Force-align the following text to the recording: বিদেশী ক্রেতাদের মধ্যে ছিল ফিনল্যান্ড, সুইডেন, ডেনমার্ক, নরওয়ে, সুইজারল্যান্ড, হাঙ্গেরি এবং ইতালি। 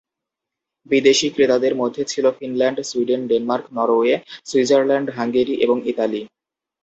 বিদেশী 0.89 1.27
ক্রেতাদের 1.29 1.73
মধ্যে 1.75 2.03
ছিল 2.05 2.25
ফিনল্যান্ড, 2.37 2.77
সুইডেন, 2.81 3.21
ডেনমার্ক, 3.27 3.65
নরওয়ে, 3.73 4.13
সুইজারল্যান্ড, 4.45 5.07
হাঙ্গেরি 5.17 5.55
এবং 5.65 5.77
ইতালি। 5.85 6.21